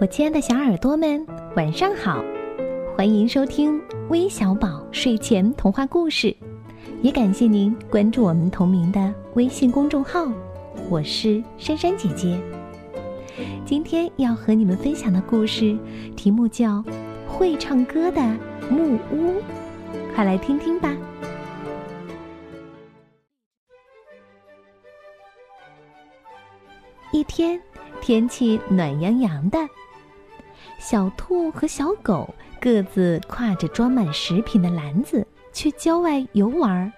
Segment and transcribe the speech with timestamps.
[0.00, 2.22] 我亲爱的小耳朵们，晚上好！
[2.96, 6.34] 欢迎收听微小宝睡前童话故事，
[7.02, 10.26] 也感谢您关注我们同名的微信公众号。
[10.88, 12.38] 我是珊珊姐姐。
[13.64, 15.76] 今天要和你们分享的故事
[16.14, 16.78] 题目叫
[17.26, 18.20] 《会唱歌的
[18.70, 19.30] 木屋》，
[20.14, 20.96] 快来听听吧。
[27.12, 27.60] 一天，
[28.00, 29.58] 天气暖洋洋的，
[30.78, 36.92] 小兔和小狗各自挎着装满食品的篮子去郊外游玩。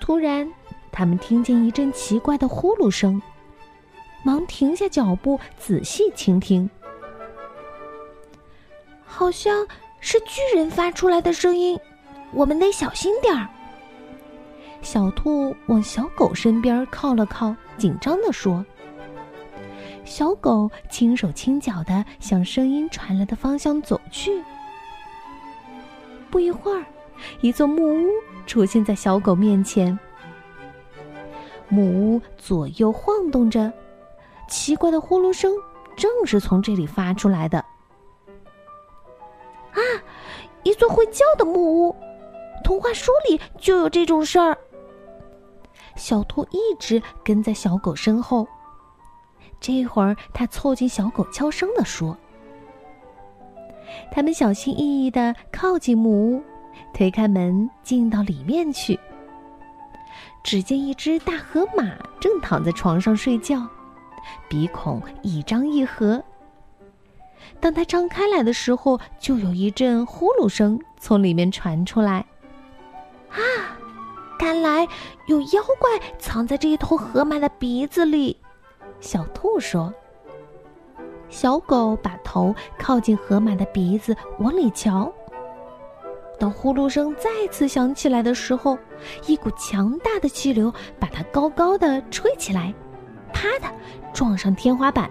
[0.00, 0.50] 突然，
[0.90, 3.20] 他们听见一阵奇怪的呼噜声，
[4.24, 6.70] 忙停下脚步，仔细倾听，
[9.04, 9.66] 好像
[9.98, 11.78] 是巨人发出来的声音，
[12.32, 13.48] 我们得小心点儿。
[14.82, 18.64] 小兔往小狗身边靠了靠，紧张地说
[20.04, 24.42] ：“小狗轻手轻脚地向声音传来的方向走去。
[26.30, 26.84] 不一会儿，
[27.40, 28.08] 一座木屋
[28.46, 29.96] 出现在小狗面前。
[31.68, 33.72] 木屋左右晃动着，
[34.48, 35.52] 奇怪的呼噜声
[35.94, 37.58] 正是从这里发出来的。
[39.72, 39.78] 啊，
[40.64, 41.96] 一座会叫的木屋，
[42.64, 44.56] 童话书里就有这种事儿。”
[46.00, 48.48] 小兔一直跟在小狗身后。
[49.60, 52.16] 这会儿，它凑近小狗，悄声地说
[54.10, 56.42] ：“他们小心翼翼地靠近木屋，
[56.94, 58.98] 推开门，进到里面去。
[60.42, 61.84] 只见一只大河马
[62.18, 63.66] 正躺在床上睡觉，
[64.48, 66.24] 鼻孔一张一合。
[67.60, 72.24] 当它张开来的时候，就有一阵呼噜声从里面传出来。
[73.28, 73.36] 啊！”
[74.40, 74.88] 看来
[75.26, 78.34] 有妖怪藏在这一头河马的鼻子里，
[78.98, 79.92] 小兔说。
[81.28, 85.12] 小狗把头靠近河马的鼻子往里瞧。
[86.38, 88.78] 当呼噜声再次响起来的时候，
[89.26, 92.72] 一股强大的气流把它高高的吹起来，
[93.34, 93.70] 啪的
[94.14, 95.10] 撞上天花板，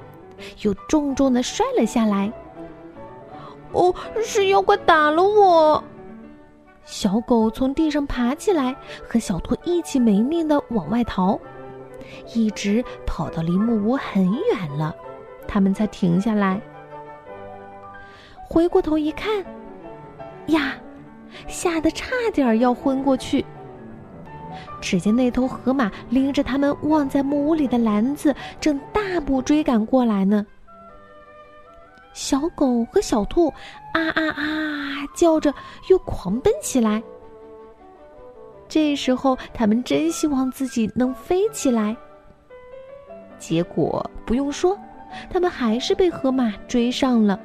[0.64, 2.34] 又重重的摔了下来。
[3.74, 3.94] 哦，
[4.24, 5.84] 是妖怪打了我。
[6.90, 8.76] 小狗从地上爬起来，
[9.08, 11.40] 和小兔一起没命的往外逃，
[12.34, 14.94] 一直跑到离木屋很远了，
[15.48, 16.60] 他们才停下来。
[18.42, 19.46] 回过头一看，
[20.48, 20.74] 呀，
[21.48, 23.46] 吓得差点要昏过去。
[24.82, 30.44] 只见那头河马拎着他们忘在木屋里的篮子，正大步追赶过来呢。
[32.14, 33.47] 小狗和小兔
[33.94, 35.53] 啊啊啊叫着，
[35.90, 37.02] 又狂奔起来。
[38.68, 41.96] 这时候，他们真希望自己能飞起来。
[43.38, 44.78] 结果不用说，
[45.30, 47.40] 他们还是被河马追上了。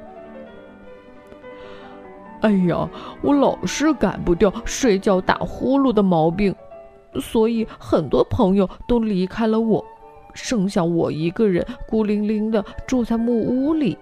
[2.41, 2.87] 哎呀，
[3.23, 6.53] 我老是改不掉睡觉打呼噜的毛病，
[7.19, 9.83] 所以很多朋友都离开了我，
[10.33, 13.97] 剩下我一个人孤零零的住在木屋里。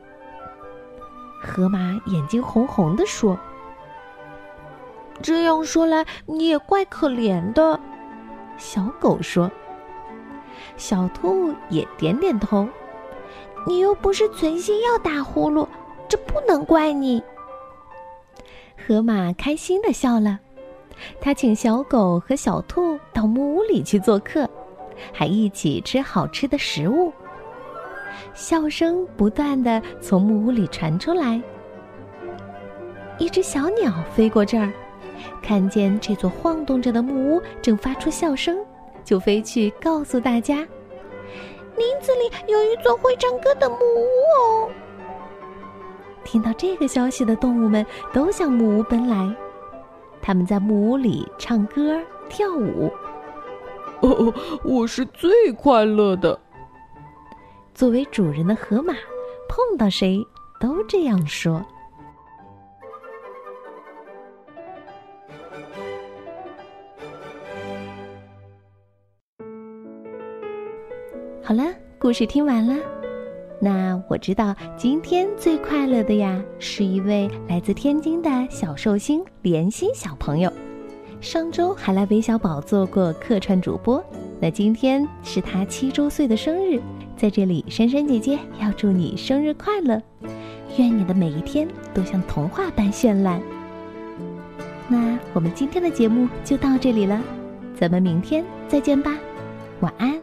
[1.46, 3.38] 河马眼睛红红的说
[5.22, 7.78] ：“这样说来，你也怪可怜的。”
[8.58, 9.52] 小狗说
[10.78, 12.68] ：“小兔也点点头。
[13.68, 15.68] 你又不是存心要打呼噜，
[16.08, 17.22] 这不能怪你。”
[18.88, 20.40] 河马开心的笑了，
[21.20, 24.50] 他请小狗和小兔到木屋里去做客，
[25.12, 27.12] 还一起吃好吃的食物。
[28.34, 31.42] 笑声不断的从木屋里传出来。
[33.20, 34.72] 一只小鸟飞过这儿，
[35.42, 38.58] 看见这座晃动着的木屋正发出笑声，
[39.04, 40.58] 就飞去告诉大家
[41.78, 44.08] ：“林子里有一座会唱歌的木屋
[44.40, 44.70] 哦。”
[46.26, 49.36] 听到这个消息的动物们都向木屋奔来，
[50.22, 52.92] 他们在木屋里唱歌跳舞。
[54.02, 56.40] 哦，我是最快乐的。
[57.74, 58.94] 作为主人的河马，
[59.50, 60.24] 碰到谁
[60.60, 61.66] 都这样说。
[71.42, 71.66] 好了，
[72.00, 72.76] 故事听完了。
[73.60, 80.52] 那我知道今天最快乐的呀，是一位来自天津的小寿星莲心小朋友。
[81.24, 84.04] 上周还来韦小宝做过客串主播，
[84.42, 86.82] 那今天是他七周岁的生日。
[87.16, 90.02] 在这里，珊珊姐姐要祝你生日快乐，
[90.78, 93.42] 愿你的每一天都像童话般绚烂。
[94.90, 97.22] 那我们今天的节目就到这里了，
[97.74, 99.18] 咱们明天再见吧，
[99.80, 100.23] 晚安。